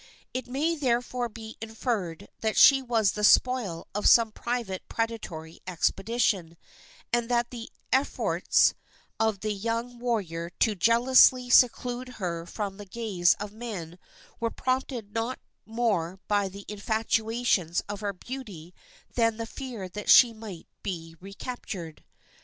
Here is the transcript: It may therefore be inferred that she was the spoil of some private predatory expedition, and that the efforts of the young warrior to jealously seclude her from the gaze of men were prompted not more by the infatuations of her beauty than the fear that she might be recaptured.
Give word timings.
It 0.33 0.47
may 0.47 0.75
therefore 0.75 1.29
be 1.29 1.57
inferred 1.61 2.27
that 2.39 2.57
she 2.57 2.81
was 2.81 3.11
the 3.11 3.23
spoil 3.23 3.87
of 3.93 4.09
some 4.09 4.31
private 4.31 4.81
predatory 4.89 5.59
expedition, 5.67 6.57
and 7.13 7.29
that 7.29 7.51
the 7.51 7.69
efforts 7.93 8.73
of 9.19 9.41
the 9.41 9.53
young 9.53 9.99
warrior 9.99 10.49
to 10.61 10.73
jealously 10.73 11.51
seclude 11.51 12.09
her 12.17 12.47
from 12.47 12.77
the 12.77 12.85
gaze 12.87 13.35
of 13.35 13.53
men 13.53 13.99
were 14.39 14.49
prompted 14.49 15.13
not 15.13 15.37
more 15.67 16.19
by 16.27 16.49
the 16.49 16.65
infatuations 16.67 17.81
of 17.87 17.99
her 17.99 18.11
beauty 18.13 18.73
than 19.13 19.37
the 19.37 19.45
fear 19.45 19.87
that 19.87 20.09
she 20.09 20.33
might 20.33 20.65
be 20.81 21.15
recaptured. 21.21 22.03